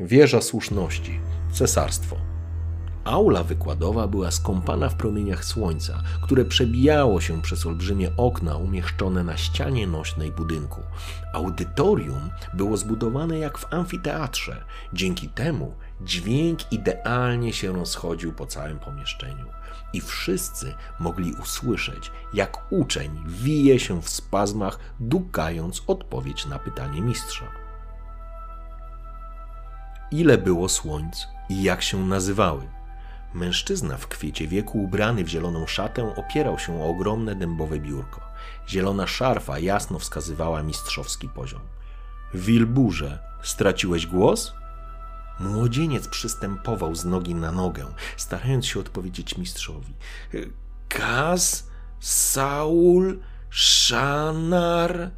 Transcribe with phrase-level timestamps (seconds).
[0.00, 1.20] Wieża słuszności.
[1.52, 2.16] Cesarstwo.
[3.04, 9.36] Aula wykładowa była skąpana w promieniach słońca, które przebijało się przez olbrzymie okna umieszczone na
[9.36, 10.80] ścianie nośnej budynku.
[11.32, 14.64] Audytorium było zbudowane jak w amfiteatrze.
[14.92, 19.46] Dzięki temu dźwięk idealnie się rozchodził po całym pomieszczeniu.
[19.92, 27.63] I wszyscy mogli usłyszeć, jak uczeń wije się w spazmach, dukając odpowiedź na pytanie mistrza.
[30.10, 32.68] Ile było słońc i jak się nazywały?
[33.34, 38.20] Mężczyzna w kwiecie wieku, ubrany w zieloną szatę, opierał się o ogromne dębowe biurko.
[38.68, 41.60] Zielona szarfa jasno wskazywała mistrzowski poziom.
[42.34, 44.52] Wilburze, straciłeś głos?
[45.40, 49.94] Młodzieniec przystępował z nogi na nogę, starając się odpowiedzieć mistrzowi.
[50.88, 51.68] Kaz,
[52.00, 53.18] Saul,
[53.50, 55.10] Szanar,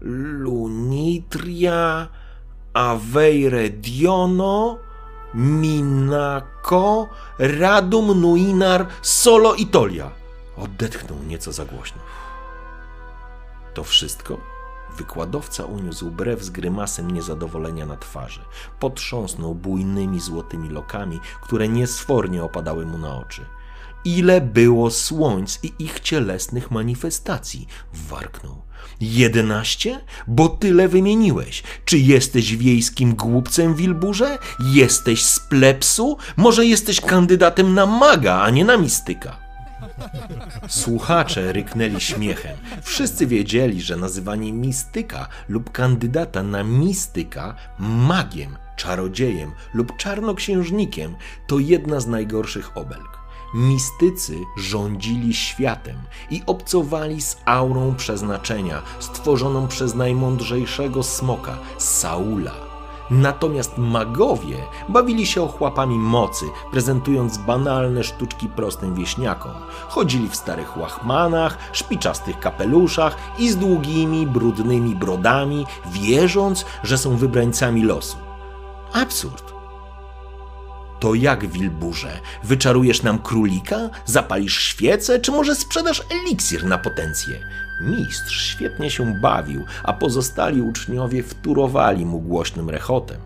[0.00, 2.08] Lunitria,
[2.74, 4.78] Aveire Diono,
[5.34, 7.08] Minako,
[7.38, 10.10] Radum, Nuinar, Solo i Tolia.
[10.56, 11.98] Odetchnął nieco za głośno.
[13.74, 14.38] To wszystko?
[14.96, 18.40] Wykładowca uniósł brew z grymasem niezadowolenia na twarzy.
[18.80, 23.46] Potrząsnął bujnymi złotymi lokami, które niesfornie opadały mu na oczy.
[24.04, 27.68] Ile było słońc i ich cielesnych manifestacji?
[27.92, 28.62] Warknął.
[29.00, 30.00] Jedenaście?
[30.26, 31.62] Bo tyle wymieniłeś.
[31.84, 34.38] Czy jesteś wiejskim głupcem, Wilburze?
[34.60, 36.18] Jesteś z plepsu?
[36.36, 39.44] Może jesteś kandydatem na maga, a nie na mistyka?
[40.68, 42.56] Słuchacze ryknęli śmiechem.
[42.82, 51.16] Wszyscy wiedzieli, że nazywanie mistyka lub kandydata na mistyka magiem, czarodziejem lub czarnoksiężnikiem
[51.46, 53.23] to jedna z najgorszych obelg.
[53.54, 55.96] Mistycy rządzili światem
[56.30, 62.52] i obcowali z aurą przeznaczenia stworzoną przez najmądrzejszego smoka, Saula.
[63.10, 64.56] Natomiast magowie
[64.88, 69.52] bawili się ochłapami mocy, prezentując banalne sztuczki prostym wieśniakom.
[69.88, 77.82] Chodzili w starych łachmanach, szpiczastych kapeluszach i z długimi, brudnymi brodami, wierząc, że są wybrańcami
[77.82, 78.16] losu.
[78.92, 79.53] Absurd.
[81.04, 82.20] To jak, Wilburze?
[82.44, 83.90] Wyczarujesz nam królika?
[84.04, 85.20] Zapalisz świecę?
[85.20, 87.40] Czy może sprzedasz eliksir na potencję?
[87.80, 93.20] Mistrz świetnie się bawił, a pozostali uczniowie wtórowali mu głośnym rechotem.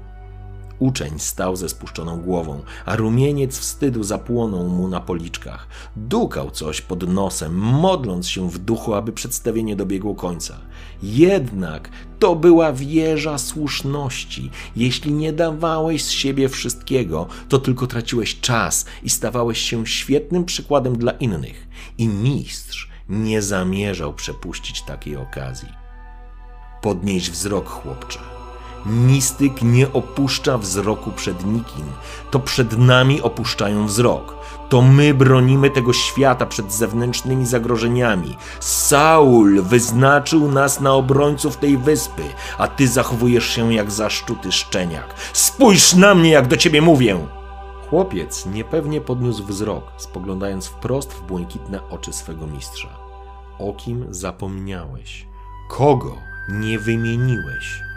[0.78, 5.68] Uczeń stał ze spuszczoną głową, a rumieniec wstydu zapłonął mu na policzkach.
[5.96, 10.56] Dukał coś pod nosem, modląc się w duchu, aby przedstawienie dobiegło końca.
[11.02, 14.50] Jednak to była wieża słuszności.
[14.76, 20.98] Jeśli nie dawałeś z siebie wszystkiego, to tylko traciłeś czas i stawałeś się świetnym przykładem
[20.98, 21.68] dla innych.
[21.98, 25.68] I mistrz nie zamierzał przepuścić takiej okazji.
[26.82, 28.37] Podnieś wzrok, chłopcze.
[28.86, 31.84] Mistyk nie opuszcza wzroku przed nikim.
[32.30, 34.38] To przed nami opuszczają wzrok.
[34.68, 38.36] To my bronimy tego świata przed zewnętrznymi zagrożeniami.
[38.60, 42.22] Saul wyznaczył nas na obrońców tej wyspy,
[42.58, 45.14] a ty zachowujesz się jak zaszczuty szczeniak.
[45.32, 47.18] Spójrz na mnie, jak do ciebie mówię!
[47.90, 52.88] Chłopiec niepewnie podniósł wzrok, spoglądając wprost w błękitne oczy swego mistrza.
[53.58, 55.26] O kim zapomniałeś?
[55.68, 56.16] Kogo
[56.48, 57.87] nie wymieniłeś?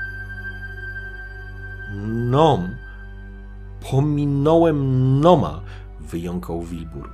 [2.29, 2.75] Nom.
[3.91, 5.61] Pominąłem Noma,
[5.99, 7.09] wyjąkał Wilbur.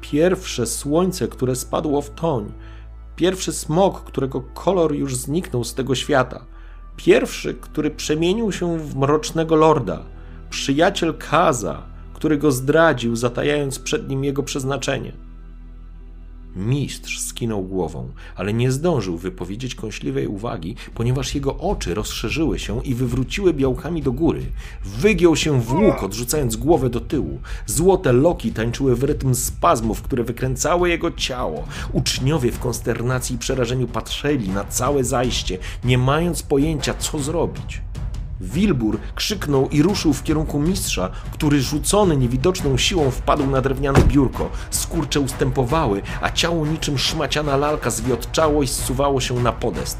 [0.00, 2.52] Pierwsze słońce, które spadło w toń.
[3.16, 6.44] Pierwszy smok, którego kolor już zniknął z tego świata.
[6.96, 10.02] Pierwszy, który przemienił się w mrocznego lorda.
[10.50, 11.82] Przyjaciel Kaza,
[12.14, 15.12] który go zdradził, zatajając przed nim jego przeznaczenie.
[16.56, 22.94] Mistrz skinął głową, ale nie zdążył wypowiedzieć kąśliwej uwagi, ponieważ jego oczy rozszerzyły się i
[22.94, 24.42] wywróciły białkami do góry.
[24.84, 27.40] Wygiął się w łuk, odrzucając głowę do tyłu.
[27.66, 31.64] Złote loki tańczyły w rytm spazmów, które wykręcały jego ciało.
[31.92, 37.80] Uczniowie w konsternacji i przerażeniu patrzyli na całe zajście, nie mając pojęcia, co zrobić.
[38.40, 44.50] Wilbur krzyknął i ruszył w kierunku mistrza, który rzucony niewidoczną siłą wpadł na drewniane biurko.
[44.70, 49.98] Skurcze ustępowały, a ciało niczym szmaciana lalka zwiotczało i zsuwało się na podest.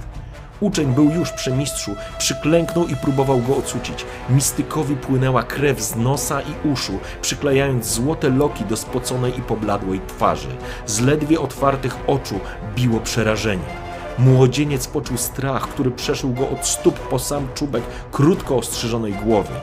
[0.61, 4.07] Uczeń był już przy mistrzu, przyklęknął i próbował go ocucić.
[4.31, 10.49] Mistykowi płynęła krew z nosa i uszu, przyklejając złote loki do spoconej i pobladłej twarzy.
[10.87, 12.41] Z ledwie otwartych oczu
[12.77, 13.84] biło przerażenie.
[14.19, 17.83] Młodzieniec poczuł strach, który przeszył go od stóp po sam czubek
[18.13, 19.55] krótko ostrzyżonej głowy.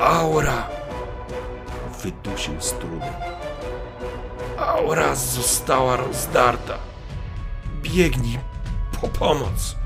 [0.00, 0.68] A aura!
[2.02, 3.14] Wydusił z trudem.
[4.58, 6.74] Aura została rozdarta.
[7.82, 8.38] Biegnij
[9.00, 9.76] po pomoc.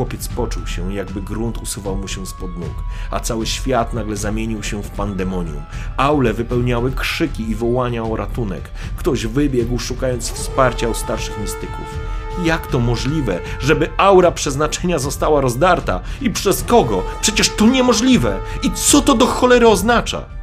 [0.00, 2.74] Chłopiec poczuł się, jakby grunt usuwał mu się spod nóg,
[3.10, 5.62] a cały świat nagle zamienił się w pandemonium.
[5.96, 8.70] Aule wypełniały krzyki i wołania o ratunek.
[8.96, 11.98] Ktoś wybiegł, szukając wsparcia u starszych mistyków.
[12.44, 16.00] Jak to możliwe, żeby aura przeznaczenia została rozdarta?
[16.20, 17.02] I przez kogo?
[17.20, 18.38] Przecież to niemożliwe!
[18.62, 20.39] I co to do cholery oznacza?